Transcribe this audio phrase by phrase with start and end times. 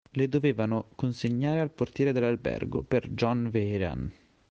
[0.13, 4.11] Le dovevano consegnare al portiere dell'albergo, per John Vehrehan.